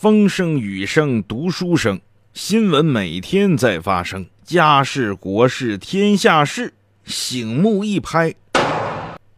[0.00, 2.00] 风声雨声读书声，
[2.32, 8.32] 新闻每天在发生，家事国事天下事，醒目一拍，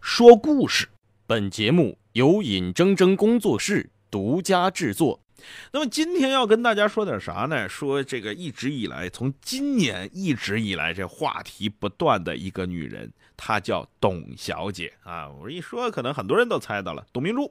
[0.02, 0.86] 说故事。
[1.26, 5.18] 本节目由尹铮铮工作室独家制作。
[5.72, 7.66] 那么今天要跟大家说点啥呢？
[7.66, 15.26] 说这个一直以来，从今年一直以来，这话题不断的一个女人，她叫董小姐啊。
[15.26, 17.50] 我一说，可能很多人都猜到了，董明珠。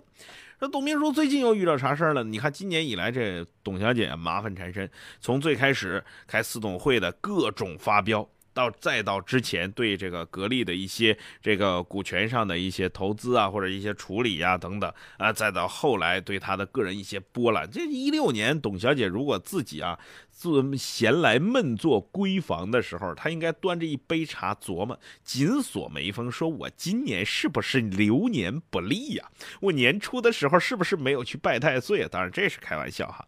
[0.59, 2.21] 这董明珠最近又遇到啥事儿了？
[2.21, 17.69] 你看今年以来，这董小姐麻烦缠身，从最开始开四董会的各种发飙，到再到之前对这个格力的一些这个股权上的一些投资啊，或者一些处理呀等等啊，再到后来对他的个人一些波澜。
[17.69, 19.99] 这一六年，董小姐如果自己啊。
[20.31, 29.29] 自闲来闷坐闺房的时候，她应该端着一杯茶琢磨，紧锁眉峰，说：“我今年是不是流年不利呀？
[29.59, 32.07] 我年初的时候是不是没有去拜太岁啊？
[32.09, 33.27] 当然这是开玩笑哈。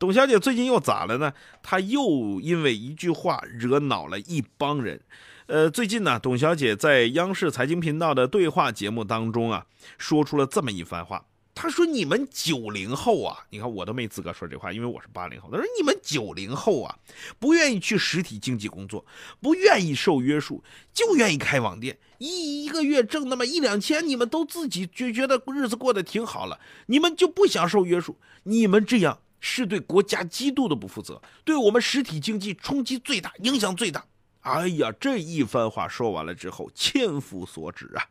[0.00, 1.32] 董小姐最近又咋了呢？
[1.62, 5.00] 她又因为一句话惹恼了一帮帮人。
[5.46, 9.64] 呃，最近呢，董小姐在央视财经频道的对话节目当中啊，
[9.96, 11.24] 说出了这么一番话。
[11.54, 15.48] 她说：“你们九零后啊，你看我都没资格说这话，因为我是八零后。
[15.50, 16.94] 她说你们九零后啊，
[17.38, 19.02] 不愿意去实体经济工作，
[19.40, 34.04] 不愿意受约束，就愿意开网店，一一个月挣那么一两千，你们都自己就觉得日子过得挺好了，你们就不想受约束，你们这样是对国家极度的不负责，对我们实体经济冲击最大，影响最大。
[34.48, 38.02] 哎呀，这一番话说完了之后，千夫所指啊。”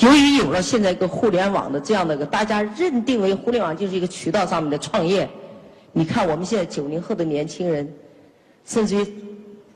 [0.00, 5.28] 由于有了现在一个互联网的这样的个，大家认定为互联网就是一个渠道上面的创业。
[5.92, 7.90] 你看我们现在九零后的年轻人，
[8.64, 9.14] 甚至于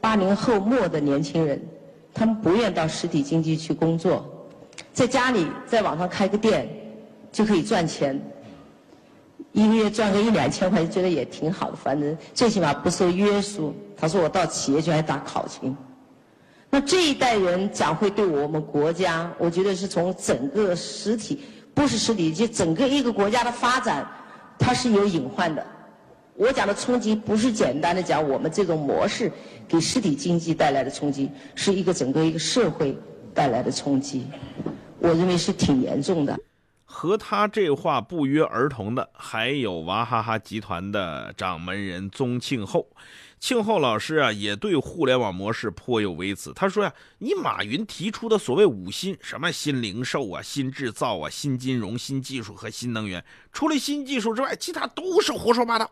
[0.01, 1.63] 八零后末的年轻人，
[2.15, 4.25] 他们不愿到实体经济去工作，
[4.95, 6.67] 在家里在网上开个店
[7.31, 8.19] 就可以赚钱，
[9.53, 13.75] 一个月赚个一两千块钱，觉得也挺好的，反正最起码不受约束。
[13.97, 15.77] 他说我到企业去还打考勤。
[16.81, 21.41] 这一代人将会对我们国家，我觉得是从整个实体，
[21.75, 24.07] 不是实体，就整个一个国家的发展，
[24.59, 25.65] 它是有隐患的。
[26.35, 29.33] 我讲的冲击不是简单的讲我们这种模式
[29.67, 32.97] 给实体经济带来的冲击，是一个整个一个社会
[33.33, 34.27] 带来的冲击。
[34.99, 36.39] 我认为是挺严重的。
[36.85, 42.87] 和他这话不约而同的，还有娃哈哈集团的掌门人宗庆后。
[43.39, 46.53] 庆后老师啊，也对互联网模式颇有微词。
[46.55, 55.91] 他说呀：“你马云提出的所谓五新，什么新零售啊、新制造啊、新金融、新技术和新能源，除了新技术之外，其他都是胡说八道。”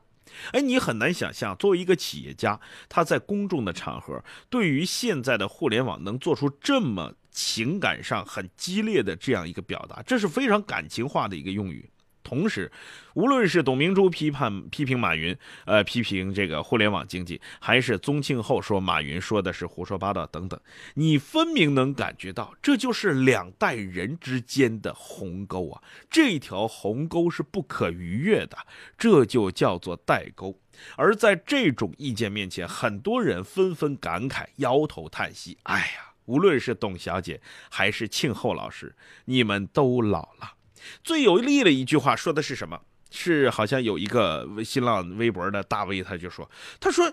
[0.53, 11.88] 哎，你很难想象，作为一个企业家，他在公众的场合，对于现在的互联网能做出这么情感上很激烈的这样一个表达，这是非常感情化的一个用语。
[12.25, 12.73] 同时，
[13.15, 15.37] 无论是董明珠批判批评马云，
[15.67, 20.59] 呃，批评这个互联网经济，还是宗庆后说马云说的是胡说八道等等，
[20.95, 25.83] 你分明能感觉到，这就是两代人之间的鸿沟啊！
[26.11, 28.57] 这条鸿沟是不可逾越的，
[28.97, 30.59] 这就叫做代沟。
[30.97, 37.41] 而在这种意见面前，很多人纷纷感慨，摇头叹息：“哎呀，无论是董小姐
[37.71, 38.97] 还是庆后老师，
[39.27, 40.55] 你们都老了。”
[41.03, 42.81] 最有力的一句话说的是什么？
[43.17, 46.50] 是好像有一个新浪微博的大 V，他就说
[46.81, 47.12] ：“他说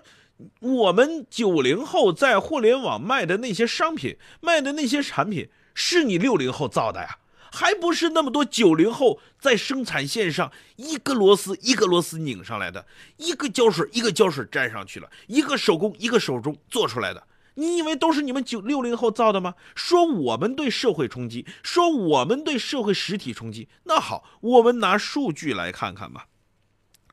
[0.58, 7.18] 我们九零后在互联网卖的那些商品、卖的那些产品，是你六零后造的呀？
[7.52, 12.84] 还不是那么多九零后在生产线上一个螺丝一个螺丝拧上来的，
[13.18, 17.22] 一个胶水一个胶水粘上去了，一个手工一个手工做出来的。”
[17.54, 19.54] 你以为都是你们九六零后造的吗？
[19.74, 23.68] 说我们对社会冲击，说我们对社会实体冲击。
[23.84, 26.26] 那好，我们拿数据来看看吧。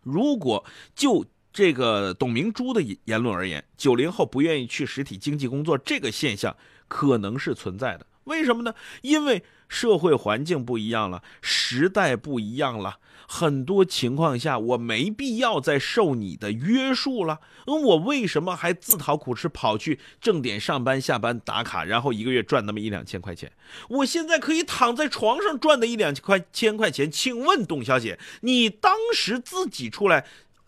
[0.01, 0.63] 如果
[0.95, 6.55] 就这个董明珠的言论而言，九零后不愿意去实体经济工作这个现象
[6.87, 8.05] 可能是存在的。
[8.23, 8.73] 为什么呢？
[9.01, 12.99] 因为社会环境不一样了，时代不一样了。
[13.31, 17.39] 很多情况下，我没必要再受你的约束了。
[17.67, 23.51] 那我为什么还自讨苦吃，跑去正点上班、下班打卡，然后一个月赚那么一两千块钱？
[23.89, 27.11] 我现在可以躺在床上赚的一两块千块钱。
[27.11, 30.25] 请问董小姐，你当时自己出来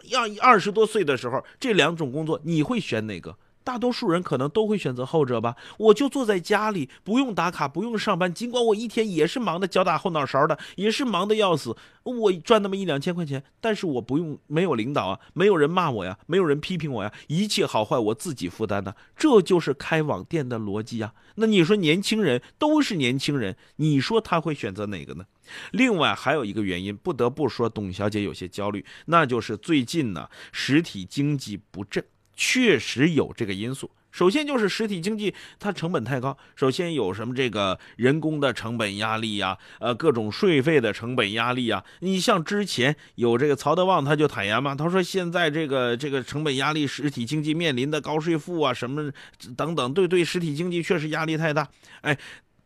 [0.09, 3.35] 要二十多岁的时候，这两种工作你会选哪个？
[3.63, 5.55] 大多数人可能都会选择后者吧。
[5.77, 8.33] 我就坐在家里，不用打卡，不用上班。
[8.33, 11.75] 尽管我一天也是忙得脚打后脑勺的，也是忙得要死。
[12.03, 18.95] 我赚那么一两千块钱，但是我不用，没有领导啊，没有人骂我呀，没有人批评我呀，一切好坏我自己负担的。
[19.15, 21.13] 这就是开网店的逻辑啊。
[21.35, 25.25] 那你说年轻人都是年轻人，你说他会选择哪个呢？
[25.71, 32.03] 另外还有一个原因，不得不说董小姐有些焦虑，那就是最近呢实体经济不振，
[32.43, 33.91] 确实有这个因素。
[34.09, 41.83] 首先就是实体经济它成本太高，首先有什么这个人工的成本压力呀，呃各种税费的成本压力呀。
[41.99, 49.11] 你像之前有这个曹德旺他就坦言嘛，他说现在这个这个成本压力，实体经济面临的高税负啊什么
[49.55, 51.67] 等等，对对实体经济确实压力太大。
[52.01, 52.17] 哎，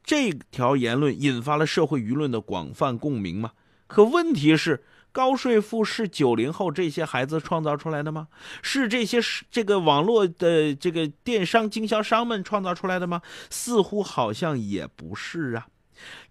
[0.06, 3.52] 这条言论引发了社会舆论的广泛共鸣嘛。
[3.88, 4.86] 可问题是。
[5.16, 8.28] 高税负是九零后这些孩子创造出来的吗？
[8.62, 9.20] 是这些
[9.50, 13.22] 这个网络的这个电商经销商们创造出来的吗？
[13.50, 15.68] 似乎好像也不是啊。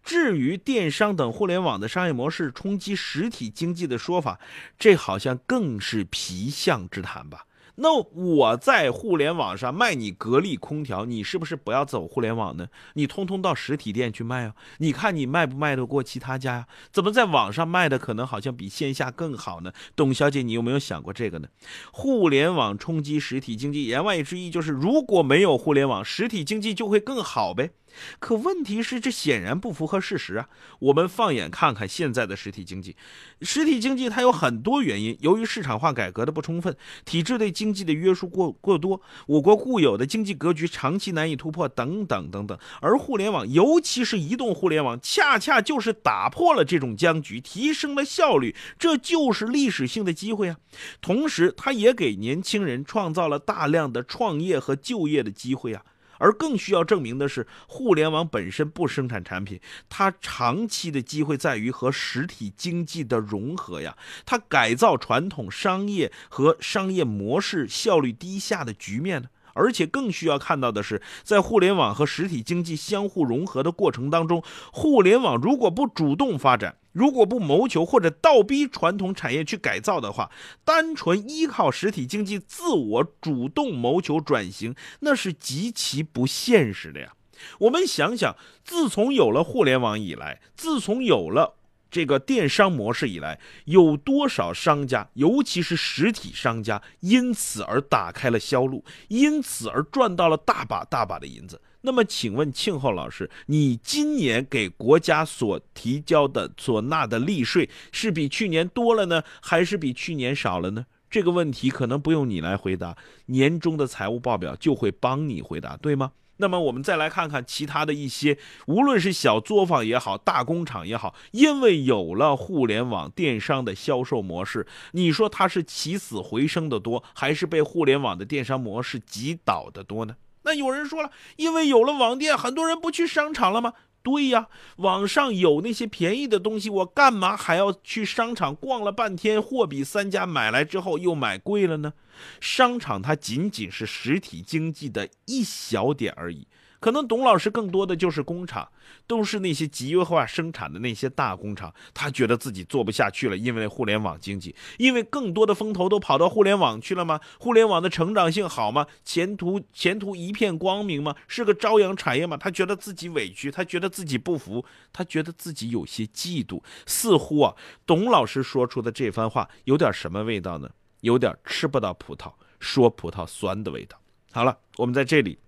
[0.03, 4.39] 至于电商等互联网的商业模式冲击实体经济的说法，
[4.79, 7.47] 这好像更是皮相之谈吧。
[7.77, 12.69] 那我在互联网上卖你格力空调，你是不是不要走互联网呢？
[12.95, 14.55] 你通通到实体店去卖啊？
[14.79, 16.67] 你看你卖不卖得过其他家呀？
[16.93, 19.73] 怎么在网上卖的可能好像比线下更好呢？
[19.97, 21.49] 董小姐，你有没有想过这个呢？
[21.93, 27.71] 互联网冲击实体经济，言外之意就是如果没有互联网，实体经济就会更好呗。
[28.19, 30.49] 可问题是，这显然不符合事实啊！
[30.79, 32.97] 我们放眼看看现在的实体经济，
[33.43, 42.59] 实体经济它有很多原因，由于市场化改革的不充分，体制对经济的约束过过多，我国固有的经济格局长期难以突破，等等等等。
[42.81, 50.57] 而互联网，尤其是移动互联网，恰恰就是打破了这种僵局，提升了效率，这就是历史性的机会啊！
[51.01, 55.83] 同时，它也给年轻人创造了大量的创业和就业的机会啊！
[56.19, 69.29] 而更需要证明的是，互联网本身不生产产品，它长期的机会在于和实体经济的融合呀，它改造传统商业和商业模式效率低下的局面呢。
[69.57, 80.31] 而且更需要看到的是，在互联网和实体经济相互融合的过程当中，互联网如果不主动发展，如果不谋求或者倒逼传统产业去改造的话，
[80.65, 87.13] 单纯依靠实体经济自我主动谋求转型，那是极其不现实的呀。
[87.59, 91.57] 我们想想，自从有了互联网以来，自从有了。
[91.95, 101.61] 这个电商模式以来，有多少商家，尤其是实体商家，因此而打开了销路，因此而赚到了大把大把的银子？
[101.83, 110.87] 那么，请问庆后老师，你今年给国家所提交的、所纳的利税，是比去年多了呢，还是比去年少了呢？
[111.09, 112.97] 这个问题可能不用你来回答，
[113.27, 116.11] 年终的财务报表就会帮你回答，对吗？
[116.39, 130.17] 那么我们再来看看其他的一些，无论是小作坊也好，大工厂也好，因为有了互联网电商的销售模式，你说它是起死回生的多，还是被互联网的电商模式击倒的多呢？
[130.43, 133.73] 那有人说了，因为有了网店，很多人不去商场了吗？
[134.05, 141.95] 对呀，网上有那些便宜的东西，我干嘛还要去商场逛了半天，货比三家，买来之后又买贵了呢？
[142.39, 146.47] 商场它仅仅是实体经济的一小点而已。
[146.85, 148.69] 可能董老师更多的就是工厂，
[149.07, 157.19] 都是那些集约化生产的那些大工厂，他觉得自己做不下去了，因为互联网经济，因为更多的风投都跑到互联网去了吗？
[157.41, 158.87] 互联网的成长性好吗？
[159.03, 161.17] 前途前途一片光明吗？
[161.27, 162.37] 是个朝阳产业吗？
[162.37, 166.63] 他觉得自己委屈，他觉得自己不服，他觉得自己有些嫉妒。
[166.85, 167.55] 似乎啊，
[167.87, 170.69] 董老师说出的这番话有点什么味道呢？
[171.01, 173.99] 有点吃不到葡萄说葡萄酸的味道。
[174.33, 175.39] 好了，我们在这里。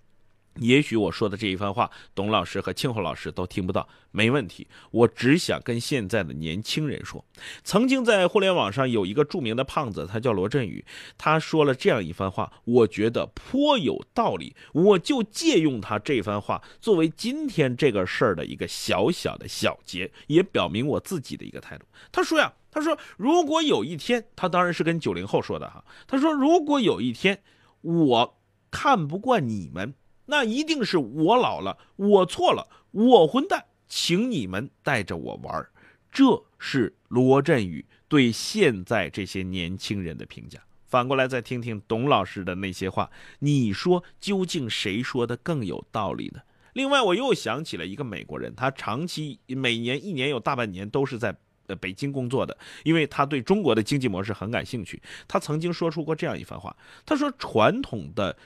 [0.58, 4.66] 也许我说的这一番话，董老师和庆后老师都听不到，没问题。
[4.90, 7.24] 我只想跟现在的年轻人说，
[7.62, 10.84] 曾经在互联网上有一个著名的胖子，他叫罗振宇，
[11.18, 21.84] 他说了这样一番话，我觉得颇有道理，我就借用他这番话作为今天这个事儿的一个小小的小结，也表明我自己的一个态度。
[22.10, 27.42] 他说呀，他说如果有一天，他当然是跟九零后说的哈，他说如果有一天
[27.82, 28.38] 我
[28.70, 29.94] 看不惯你们。
[30.26, 35.66] 那一定是我老了，我错了，我混蛋，请你们带着我玩
[36.10, 40.58] 这是罗振宇对现在这些年轻人的评价。
[40.86, 46.40] 反过来再听听董老师的那些话，你说究竟谁说的更有道理呢？
[46.72, 55.02] 另外，我又想起了一个美国人，他长期每年一年有大半年都是在呃北京工作的，因为他对中国的经济模式很感兴趣。
[55.28, 58.36] 他曾经说出过这样一番话，他说传统的。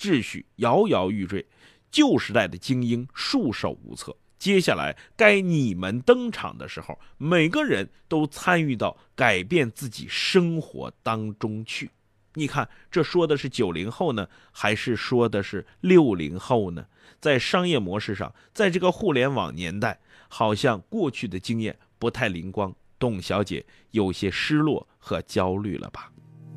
[0.00, 1.44] 秩序摇摇欲坠，
[1.90, 4.16] 旧时代的精英束手无策。
[4.38, 11.90] 接下来该你们登场的时候，每个人都参与到改变自己生活当中去。
[12.32, 16.86] 你看，这说的是九零后呢，还是说的是六零后呢？
[17.20, 22.74] 在商业模式上，在这个互联网年代，好像过去的经验不太灵光。
[22.98, 26.10] 董小姐有些失落和焦虑了吧？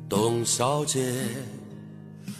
[0.08, 1.26] 董小姐，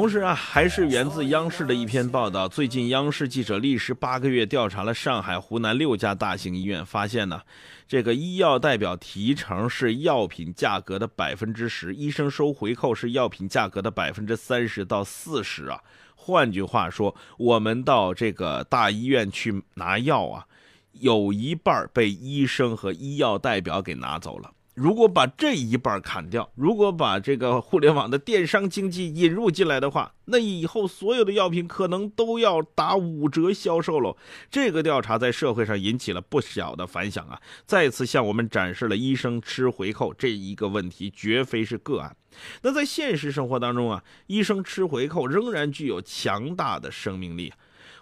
[0.00, 2.48] 同时啊，还是源自央视的一篇报道。
[2.48, 7.42] 最近，央视记者历时八个月调查了上海、湖南六家大型医院，发现呢，
[7.86, 15.78] 这个医药代表提成是药品价格的百分之十，医生收回扣是药品价格的百分之三十到四十啊。
[16.14, 20.46] 换句话说，我们到这个大医院去拿药啊。
[20.92, 24.50] 有一半被医生和医药代表给拿走了。
[24.80, 34.16] 如果把这一半砍掉，如果把这个互联网的电商经济引入进来的话，那以后所有的药品可能都要打五折销售喽。
[34.50, 42.16] 这个调查在社会上引起了不小的反响啊，再次向我们展示了医生吃回扣这一个问题绝非是个案。
[42.62, 47.52] 那在现实生活当中啊，医生吃回扣仍然具有强大的生命力。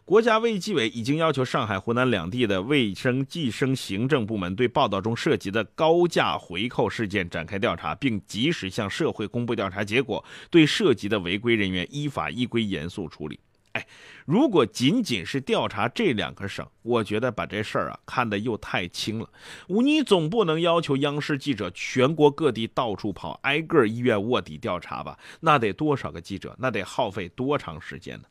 [0.09, 13.39] 国家卫计委已经要求上海、湖南两地的卫生计生行政部门对报道中涉及的高价回扣事件展开调查，并及时向社会公布调查结果，对涉及的违规人员依法依规严肃处理。
[13.73, 13.87] 哎，
[14.25, 19.29] 如果仅仅是调查这两个省，我觉得把这事儿啊看得又太轻了。
[19.67, 25.19] 你总不能要求央视记者全国各地到处跑，挨个医院卧底调查吧？
[25.41, 26.57] 那得多少个记者？
[26.59, 28.25] 那得耗费多长时间呢？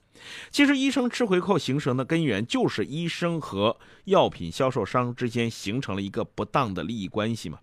[0.49, 7.59] 其实，医生吃回扣形成的根源，就是医生和药品销售商之间形成了一个不当的利益关系嘛。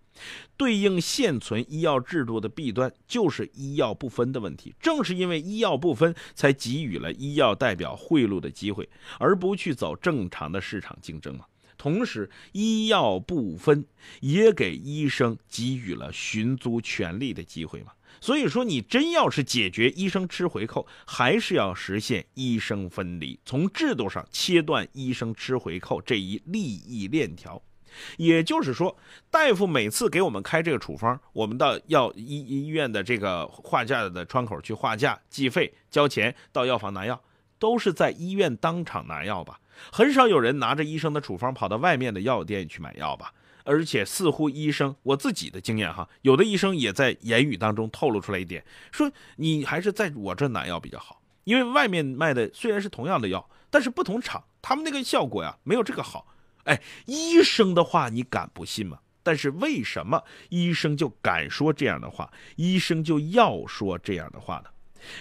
[0.56, 4.72] 对应现存医药制度的弊端，就是医药不分的问题。
[4.80, 11.44] 正是因为医药不分，才给予了医药代表贿赂的机会，而不去走正常的市场竞争嘛。
[11.76, 13.84] 同时，医药不分
[14.20, 17.92] 也给医生给予了寻租权利的机会嘛。
[18.24, 27.60] 所以说，你真要是解决医生吃回扣，还是要实现医生分离，从制度上切断医生吃回扣这一利益链条。
[28.16, 28.96] 也就是说，
[29.30, 37.22] 大夫每次给我们开这个处方，我们到药医医院的这个划价的窗口去划价、计费、交钱，到药房拿药，
[37.58, 39.60] 都是在医院当场拿药吧？
[39.92, 43.34] 很少有人拿着医生的处方跑到外面的药店去买药吧？
[43.64, 56.28] 而且似乎医生，我自己的经验哈，有的医生也在言语当中透露出来一点，说你还是在我这拿药比较好，因为外面卖的虽然是同样的药，但是不同厂，他们那个效果呀没有这个好。
[56.64, 58.98] 哎，医生的话你敢不信吗？
[59.22, 62.30] 但是为什么医生就敢说这样的话？
[62.56, 64.70] 医生就要说这样的话呢？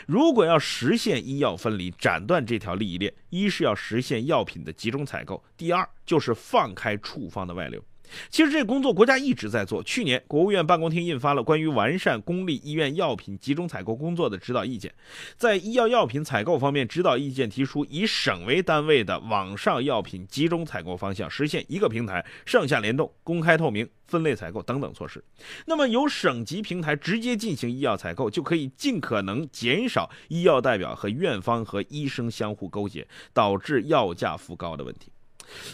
[0.05, 7.83] 如果要实现医药分离，斩断这条利益链，一是要实现药品的集中采购，第二就是放开处方的外流。
[8.29, 9.81] 其实这工作国家一直在做。
[9.83, 14.93] 去年，国务院办公厅印发了关于完善公立医院药品集中采购工作的指导意见。
[15.37, 25.23] 在医药药品采购方面，指导意见提出以省为单位的网上药品集中采购方向，实现一个平台上下联动、公开透明、分类采购等等措施。
[25.65, 35.12] 那么，由省级平台直接进行医药采购，就可以尽可能减少医药代表和院方和医生相互勾结，导致药价浮高的问题。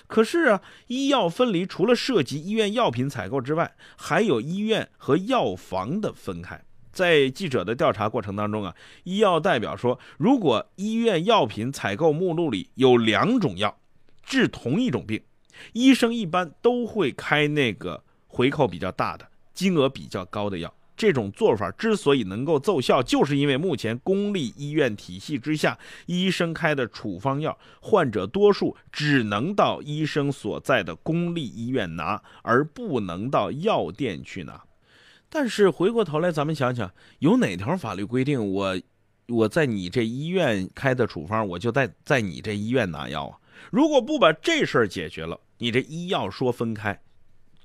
[0.08, 6.62] 可是啊，医药分离除了涉及医院药品采购之外，还有医院和药房的分开。
[6.92, 13.80] 在记者的调查过程当中啊，医药代表说，如果医院药品采购目录里有两种药
[14.24, 15.22] 治同一种病，
[15.74, 20.74] 医生一般都会开那个回扣比较大的、金额比较高的药。
[21.00, 34.62] 这种做法之所以能够奏效，就是因为目前公立医院体系之下，医生开的处方药，患者多数只能到医生所在的公立医院拿，而不能到药店去拿。
[35.30, 38.78] 但是回过头来，咱们想想，有哪条法律规定我
[39.30, 43.40] 我在你这医院开的处方，我就在在你这医院拿药啊？
[43.72, 47.00] 如果不把这事儿解决了，你这医药说分开。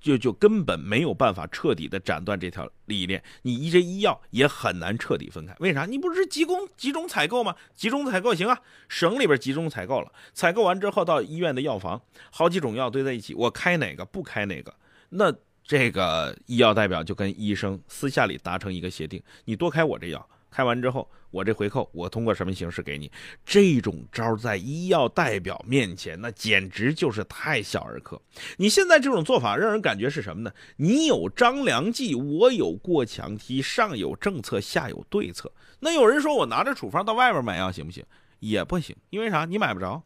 [0.05, 5.57] 就就根本没有办法彻底的斩断这条利益链，你一这医药也很难彻底分开。
[5.61, 5.87] 为啥？
[5.87, 7.57] 你不是集中集中采购吗？
[7.75, 14.75] 集中采购行啊，省里边集中采购了，采购完之后到医院的药房，好几种药堆在一起，我开哪个不开哪个，
[15.09, 15.35] 那
[15.65, 20.29] 这个医药代表就跟医生私下里达成一个协定，你多开我这药。
[20.55, 23.11] 开完之后，我这回扣我通过什么形式给你？
[23.45, 28.23] 这种招在医药代表面前，那简直就是太小儿科。
[28.57, 30.53] 你现在这种做法让人感觉是什么呢？
[30.77, 35.51] 你有张良计，我有过墙梯，上有政策，下有对策。
[35.81, 38.05] 那有人说我拿着处方到外边买药行不行？
[38.39, 39.45] 也不行，因为啥？
[39.45, 40.05] 你买不着。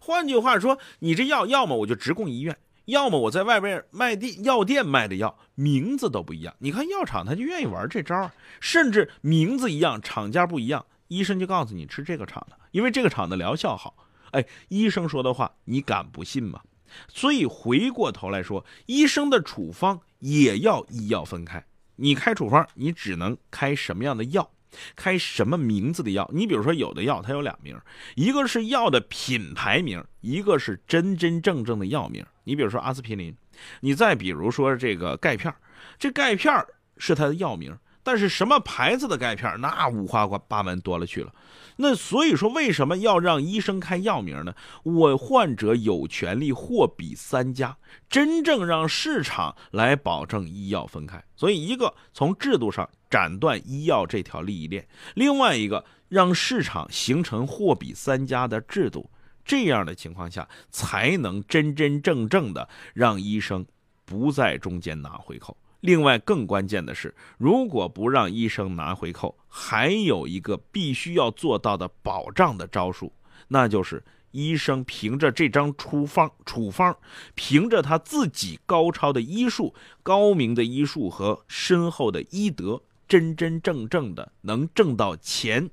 [0.00, 2.56] 换句话说，你这药要么我就直供医院。
[2.88, 8.30] 要么我在外边卖地药店卖的药名字都不一样，你看药厂他就愿意玩这招，
[8.60, 13.94] 甚至名字一样，厂家不一样，医生就告诉你吃这个厂的，因为这个厂的疗效好。
[14.30, 16.62] 哎，医生说的话你敢不信吗？
[17.08, 21.62] 所以回过头来说，医生的处方也要医药分开，
[21.96, 24.50] 你开处方你只能开什么样的药。
[24.96, 26.28] 开什么名字的药？
[26.32, 27.76] 你比如说，有的药它有俩名，
[28.14, 32.24] 一个是药的品牌名，一个是真真正正的药名。
[32.44, 33.34] 你比如说阿司匹林，
[33.80, 35.54] 你再比如说这个钙片，
[35.98, 36.52] 这钙片
[36.96, 37.76] 是它的药名。
[38.04, 41.34] 但是什么牌子的钙片，那五花八门多了去了。
[41.76, 44.54] 那所以说，为什么要让医生开药名呢？
[44.82, 47.76] 我患者有权利货比三家，
[48.08, 51.22] 真正让市场来保证医药分开。
[51.36, 59.10] 所以，一个从制度上斩断医药这条利益链，另外一个让市场形成货比三家的制度。
[59.44, 63.64] 这样的情况下，才能真真正正的让医生
[64.04, 65.56] 不在中间拿回扣。
[65.80, 73.12] 另外，更关键的是，如果不让医生拿回扣，还有一个必须要做到的保障的招数，
[73.46, 76.94] 那就是医生凭着这张处方处方，
[77.34, 79.72] 凭着他自己高超的医术、
[80.02, 85.70] 高明的医术和深厚的医德，真真正正的能挣到钱，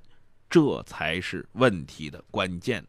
[0.50, 2.86] 这才是问题的关键。